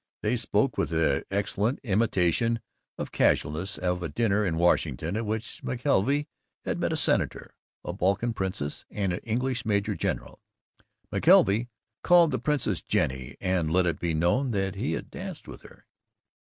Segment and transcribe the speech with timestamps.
[0.23, 2.59] They spoke, with an excellent imitation
[2.97, 6.25] of casualness, of a dinner in Washington at which McKelvey
[6.65, 7.53] had met a Senator,
[7.85, 10.41] a Balkan princess, and an English major general.
[11.13, 11.67] McKelvey
[12.01, 15.85] called the princess "Jenny," and let it be known that he had danced with her.